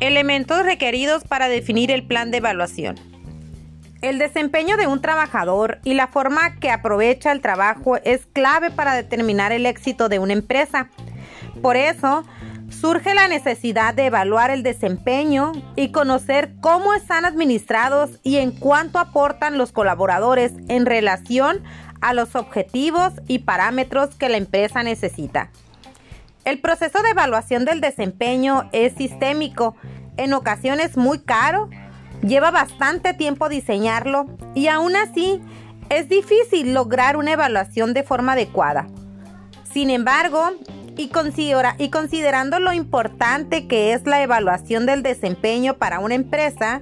Elementos 0.00 0.64
requeridos 0.64 1.24
para 1.24 1.48
definir 1.48 1.90
el 1.90 2.06
plan 2.06 2.30
de 2.30 2.36
evaluación. 2.36 2.94
El 4.00 4.20
desempeño 4.20 4.76
de 4.76 4.86
un 4.86 5.00
trabajador 5.00 5.80
y 5.82 5.94
la 5.94 6.06
forma 6.06 6.54
que 6.60 6.70
aprovecha 6.70 7.32
el 7.32 7.40
trabajo 7.40 7.96
es 8.04 8.24
clave 8.26 8.70
para 8.70 8.94
determinar 8.94 9.50
el 9.50 9.66
éxito 9.66 10.08
de 10.08 10.20
una 10.20 10.34
empresa. 10.34 10.88
Por 11.62 11.76
eso, 11.76 12.22
surge 12.70 13.12
la 13.16 13.26
necesidad 13.26 13.92
de 13.92 14.06
evaluar 14.06 14.52
el 14.52 14.62
desempeño 14.62 15.50
y 15.74 15.90
conocer 15.90 16.52
cómo 16.60 16.94
están 16.94 17.24
administrados 17.24 18.20
y 18.22 18.36
en 18.36 18.52
cuánto 18.52 19.00
aportan 19.00 19.58
los 19.58 19.72
colaboradores 19.72 20.52
en 20.68 20.86
relación 20.86 21.64
a 22.00 22.14
los 22.14 22.36
objetivos 22.36 23.14
y 23.26 23.40
parámetros 23.40 24.14
que 24.14 24.28
la 24.28 24.36
empresa 24.36 24.84
necesita. 24.84 25.50
El 26.48 26.60
proceso 26.60 27.02
de 27.02 27.10
evaluación 27.10 27.66
del 27.66 27.82
desempeño 27.82 28.70
es 28.72 28.94
sistémico, 28.94 29.76
en 30.16 30.32
ocasiones 30.32 30.96
muy 30.96 31.18
caro, 31.18 31.68
lleva 32.22 32.50
bastante 32.50 33.12
tiempo 33.12 33.50
diseñarlo 33.50 34.24
y 34.54 34.68
aún 34.68 34.96
así 34.96 35.42
es 35.90 36.08
difícil 36.08 36.72
lograr 36.72 37.18
una 37.18 37.32
evaluación 37.32 37.92
de 37.92 38.02
forma 38.02 38.32
adecuada. 38.32 38.86
Sin 39.70 39.90
embargo, 39.90 40.52
y, 40.96 41.10
y 41.78 41.90
considerando 41.90 42.60
lo 42.60 42.72
importante 42.72 43.68
que 43.68 43.92
es 43.92 44.06
la 44.06 44.22
evaluación 44.22 44.86
del 44.86 45.02
desempeño 45.02 45.74
para 45.74 45.98
una 45.98 46.14
empresa, 46.14 46.80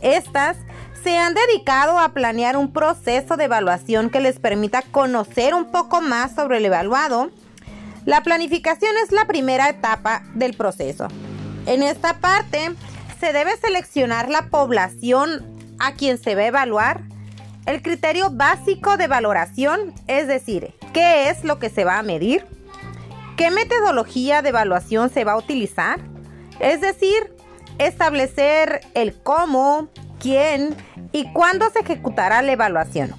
estas 0.00 0.58
se 1.02 1.18
han 1.18 1.34
dedicado 1.34 1.98
a 1.98 2.10
planear 2.10 2.56
un 2.56 2.72
proceso 2.72 3.36
de 3.36 3.46
evaluación 3.46 4.10
que 4.10 4.20
les 4.20 4.38
permita 4.38 4.82
conocer 4.82 5.54
un 5.54 5.72
poco 5.72 6.00
más 6.02 6.36
sobre 6.36 6.58
el 6.58 6.66
evaluado, 6.66 7.32
la 8.08 8.22
planificación 8.22 8.92
es 9.04 9.12
la 9.12 9.26
primera 9.26 9.68
etapa 9.68 10.22
del 10.32 10.54
proceso. 10.54 11.08
En 11.66 11.82
esta 11.82 12.20
parte 12.20 12.70
se 13.20 13.34
debe 13.34 13.54
seleccionar 13.58 14.30
la 14.30 14.46
población 14.46 15.44
a 15.78 15.92
quien 15.92 16.16
se 16.16 16.34
va 16.34 16.40
a 16.40 16.46
evaluar, 16.46 17.02
el 17.66 17.82
criterio 17.82 18.30
básico 18.30 18.96
de 18.96 19.08
valoración, 19.08 19.92
es 20.06 20.26
decir, 20.26 20.72
qué 20.94 21.28
es 21.28 21.44
lo 21.44 21.58
que 21.58 21.68
se 21.68 21.84
va 21.84 21.98
a 21.98 22.02
medir, 22.02 22.46
qué 23.36 23.50
metodología 23.50 24.40
de 24.40 24.48
evaluación 24.48 25.10
se 25.10 25.24
va 25.24 25.32
a 25.32 25.36
utilizar, 25.36 26.00
es 26.60 26.80
decir, 26.80 27.36
establecer 27.76 28.80
el 28.94 29.20
cómo, 29.22 29.90
quién 30.18 30.74
y 31.12 31.30
cuándo 31.34 31.68
se 31.68 31.80
ejecutará 31.80 32.40
la 32.40 32.52
evaluación. 32.52 33.14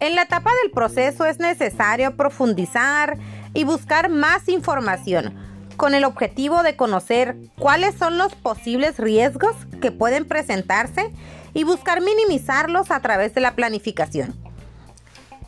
En 0.00 0.16
la 0.16 0.22
etapa 0.22 0.50
del 0.62 0.70
proceso 0.70 1.26
es 1.26 1.38
necesario 1.38 2.16
profundizar 2.16 3.18
y 3.54 3.64
buscar 3.64 4.10
más 4.10 4.48
información 4.48 5.34
con 5.76 5.94
el 5.94 6.04
objetivo 6.04 6.62
de 6.62 6.76
conocer 6.76 7.36
cuáles 7.58 7.94
son 7.96 8.18
los 8.18 8.34
posibles 8.34 8.98
riesgos 8.98 9.56
que 9.80 9.90
pueden 9.90 10.26
presentarse 10.26 11.12
y 11.52 11.64
buscar 11.64 12.00
minimizarlos 12.00 12.90
a 12.90 13.00
través 13.00 13.34
de 13.34 13.40
la 13.40 13.54
planificación. 13.54 14.34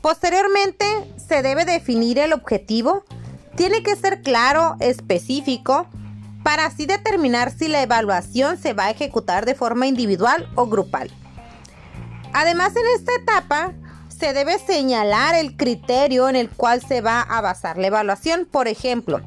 Posteriormente, 0.01 0.87
se 1.17 1.43
debe 1.43 1.65
definir 1.65 2.19
el 2.19 2.33
objetivo. 2.33 3.05
Tiene 3.57 3.83
que 3.83 3.97
ser 3.97 4.23
claro, 4.23 4.77
específico, 4.81 5.89
para 6.45 6.67
así 6.67 6.87
determinar 6.87 7.51
si 7.51 7.67
la 7.67 7.83
evaluación 7.83 8.57
se 8.57 8.73
va 8.73 8.85
a 8.85 8.91
ejecutar 8.91 9.45
de 9.47 9.57
forma 9.57 9.89
individual 9.89 10.49
o 10.55 10.67
grupal. 10.67 11.11
Además, 12.33 12.77
en 12.77 12.87
esta 12.95 13.13
etapa, 13.15 13.73
se 14.19 14.33
debe 14.33 14.59
señalar 14.59 15.35
el 15.35 15.57
criterio 15.57 16.29
en 16.29 16.37
el 16.37 16.49
cual 16.49 16.81
se 16.81 17.01
va 17.01 17.21
a 17.21 17.41
basar 17.41 17.77
la 17.77 17.89
evaluación. 17.89 18.47
Por 18.51 18.69
ejemplo, 18.69 19.21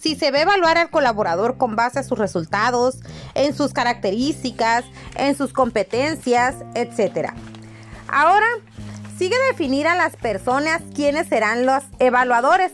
si 0.00 0.14
se 0.14 0.30
va 0.30 0.38
a 0.38 0.42
evaluar 0.42 0.78
al 0.78 0.90
colaborador 0.90 1.56
con 1.56 1.76
base 1.76 1.98
a 1.98 2.02
sus 2.02 2.18
resultados, 2.18 3.00
en 3.34 3.54
sus 3.54 3.72
características, 3.72 4.84
en 5.16 5.36
sus 5.36 5.52
competencias, 5.52 6.56
etc. 6.74 7.32
Ahora, 8.08 8.46
sigue 9.18 9.36
definir 9.50 9.86
a 9.88 9.96
las 9.96 10.16
personas 10.16 10.82
quiénes 10.94 11.28
serán 11.28 11.66
los 11.66 11.82
evaluadores. 11.98 12.72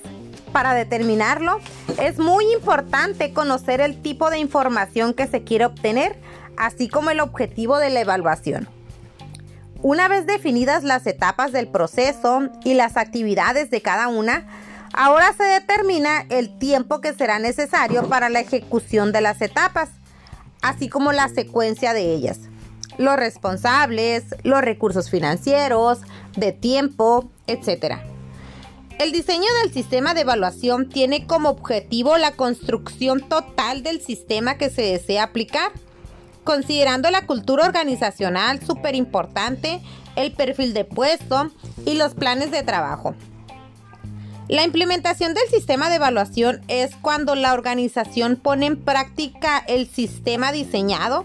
Para 0.53 0.75
determinarlo, 0.75 1.61
es 2.01 2.19
muy 2.19 2.45
importante 2.53 3.33
conocer 3.33 3.81
el 3.81 4.03
tipo 4.03 4.31
de 4.31 4.39
información 4.39 5.15
que 5.15 5.29
se 5.29 5.45
quiere 5.45 5.67
obtener, 5.67 6.21
así 6.57 6.89
como 6.89 7.11
el 7.11 7.21
objetivo 7.21 7.79
de 7.79 7.91
la 7.91 8.01
evaluación. 8.01 8.80
Una 9.83 10.09
vez 10.09 10.27
definidas 10.27 10.85
las 10.85 11.07
etapas 11.07 11.53
del 11.53 11.67
proceso 11.67 12.51
y 12.65 12.75
las 12.75 12.99
actividades 12.99 13.71
de 13.71 13.81
cada 13.81 14.09
una, 14.09 14.47
ahora 14.93 15.33
se 15.33 15.45
determina 15.45 16.27
el 16.29 16.59
tiempo 16.59 17.01
que 17.01 17.15
será 17.15 17.39
necesario 17.39 18.07
para 18.07 18.29
la 18.29 18.41
ejecución 18.41 19.11
de 19.11 19.23
las 19.23 19.41
etapas, 19.41 19.89
así 20.61 20.91
como 20.91 21.13
la 21.13 21.31
secuencia 21.31 21.95
de 21.95 22.13
ellas, 22.13 22.41
los 22.99 23.17
responsables, 23.17 24.25
los 24.43 24.61
recursos 24.61 25.09
financieros, 25.09 26.01
de 26.37 26.53
tiempo, 26.53 27.31
etc. 27.47 28.01
El 28.99 29.13
diseño 29.13 29.47
del 29.63 29.73
sistema 29.73 30.13
de 30.13 30.21
evaluación 30.21 30.91
tiene 30.91 31.27
como 31.27 31.49
objetivo 31.49 32.19
la 32.19 32.33
construcción 32.33 33.27
total 33.27 33.83
del 33.83 34.03
sistema 34.03 34.59
que 34.59 34.69
se 34.69 34.83
desea 34.83 35.23
aplicar 35.23 35.73
considerando 36.45 37.11
la 37.11 37.27
cultura 37.27 37.67
organizacional 37.67 38.61
súper 38.65 38.95
importante, 38.95 39.81
el 40.17 40.33
perfil 40.33 40.75
de 40.75 40.85
puesto 40.85 41.51
y 41.87 41.95
los 41.95 42.15
planes 42.15 42.51
de 42.51 42.63
trabajo. 42.63 43.15
La 44.49 44.65
implementación 44.65 45.33
del 45.33 45.49
sistema 45.49 45.89
de 45.89 45.97
evaluación 45.97 46.61
es 46.67 46.97
cuando 46.97 47.37
la 47.37 47.53
organización 47.53 48.35
pone 48.35 48.67
en 48.67 48.83
práctica 48.83 49.63
el 49.69 49.89
sistema 49.89 50.51
diseñado 50.51 51.25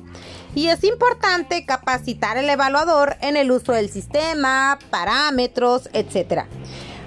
y 0.53 0.67
es 0.67 0.83
importante 0.83 1.65
capacitar 1.65 2.37
al 2.37 2.47
evaluador 2.47 3.17
en 3.21 3.35
el 3.35 3.51
uso 3.51 3.71
del 3.71 3.89
sistema, 3.89 4.77
parámetros, 4.91 5.89
etc. 5.93 6.43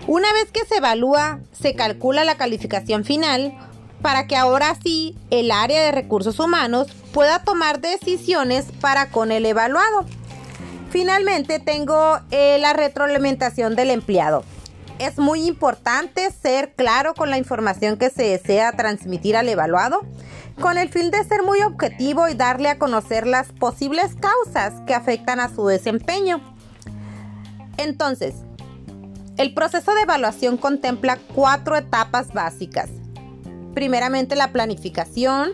Una 0.09 0.33
vez 0.33 0.51
que 0.51 0.65
se 0.67 0.79
evalúa, 0.79 1.39
se 1.53 1.77
calcula 1.77 2.25
la 2.25 2.37
calificación 2.37 3.05
final 3.05 3.57
para 4.03 4.27
que 4.27 4.37
ahora 4.37 4.77
sí 4.83 5.17
el 5.31 5.53
área 5.53 5.83
de 5.83 5.93
recursos 5.93 6.41
humanos 6.41 6.89
pueda 7.19 7.41
tomar 7.41 7.81
decisiones 7.81 8.67
para 8.81 9.11
con 9.11 9.33
el 9.33 9.45
evaluado. 9.45 10.05
Finalmente 10.91 11.59
tengo 11.59 12.21
eh, 12.31 12.59
la 12.61 12.75
retroalimentación 12.75 13.75
del 13.75 13.91
empleado. 13.91 14.45
Es 15.01 15.19
muy 15.19 15.43
importante 15.49 16.31
ser 16.31 16.75
claro 16.77 17.15
con 17.15 17.29
la 17.29 17.37
información 17.37 17.97
que 17.97 18.11
se 18.11 18.23
desea 18.23 18.71
transmitir 18.71 19.37
al 19.37 19.49
evaluado, 19.49 20.03
con 20.61 20.79
el 20.79 20.91
fin 20.91 21.11
de 21.11 21.25
ser 21.25 21.43
muy 21.43 21.61
objetivo 21.63 22.29
y 22.29 22.35
darle 22.35 22.69
a 22.69 22.79
conocer 22.79 23.27
las 23.27 23.51
posibles 23.51 24.15
causas 24.15 24.81
que 24.87 24.95
afectan 24.95 25.41
a 25.41 25.53
su 25.53 25.67
desempeño. 25.67 26.41
Entonces, 27.79 28.37
el 29.39 29.55
proceso 29.55 29.93
de 29.93 30.03
evaluación 30.03 30.57
contempla 30.57 31.19
cuatro 31.35 31.77
etapas 31.77 32.33
básicas 32.33 32.91
primeramente 33.75 34.35
la 34.35 34.51
planificación, 34.53 35.53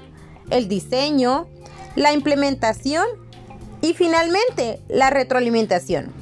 el 0.51 0.69
diseño, 0.69 1.47
la 1.97 2.13
implementación 2.13 3.05
y 3.81 3.95
finalmente 3.95 4.81
la 4.89 5.11
retroalimentación. 5.11 6.13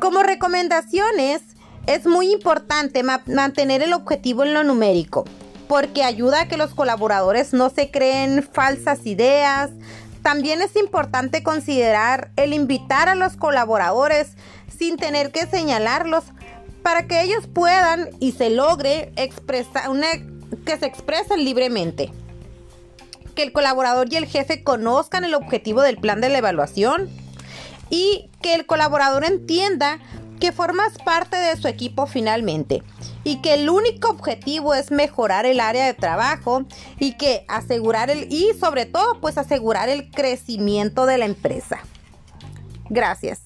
Como 0.00 0.22
recomendaciones, 0.22 1.42
es 1.86 2.06
muy 2.06 2.32
importante 2.32 3.02
mantener 3.02 3.82
el 3.82 3.92
objetivo 3.92 4.44
en 4.44 4.54
lo 4.54 4.64
numérico, 4.64 5.24
porque 5.68 6.02
ayuda 6.02 6.42
a 6.42 6.48
que 6.48 6.56
los 6.56 6.74
colaboradores 6.74 7.52
no 7.52 7.70
se 7.70 7.90
creen 7.90 8.42
falsas 8.42 9.06
ideas. 9.06 9.70
También 10.22 10.62
es 10.62 10.76
importante 10.76 11.42
considerar 11.42 12.30
el 12.36 12.52
invitar 12.52 13.08
a 13.08 13.14
los 13.14 13.36
colaboradores 13.36 14.28
sin 14.76 14.96
tener 14.96 15.30
que 15.30 15.46
señalarlos 15.46 16.24
para 16.82 17.06
que 17.06 17.22
ellos 17.22 17.46
puedan 17.46 18.10
y 18.20 18.32
se 18.32 18.50
logre 18.50 19.12
expresar 19.16 19.88
una 19.88 20.06
que 20.64 20.76
se 20.76 20.86
expresen 20.86 21.44
libremente. 21.44 22.12
Que 23.36 23.44
el 23.44 23.52
colaborador 23.52 24.12
y 24.12 24.16
el 24.16 24.26
jefe 24.26 24.64
conozcan 24.64 25.22
el 25.22 25.34
objetivo 25.34 25.82
del 25.82 25.98
plan 25.98 26.20
de 26.20 26.28
la 26.28 26.38
evaluación 26.38 27.08
y 27.88 28.28
que 28.42 28.54
el 28.54 28.66
colaborador 28.66 29.24
entienda 29.24 30.00
que 30.40 30.52
formas 30.52 30.98
parte 30.98 31.36
de 31.36 31.56
su 31.56 31.68
equipo 31.68 32.06
finalmente 32.06 32.82
y 33.24 33.40
que 33.40 33.54
el 33.54 33.70
único 33.70 34.08
objetivo 34.08 34.74
es 34.74 34.90
mejorar 34.90 35.46
el 35.46 35.60
área 35.60 35.86
de 35.86 35.94
trabajo 35.94 36.64
y 36.98 37.12
que 37.12 37.44
asegurar 37.48 38.10
el 38.10 38.32
y 38.32 38.52
sobre 38.58 38.86
todo 38.86 39.20
pues 39.20 39.38
asegurar 39.38 39.88
el 39.88 40.10
crecimiento 40.10 41.06
de 41.06 41.18
la 41.18 41.24
empresa. 41.24 41.80
Gracias. 42.88 43.45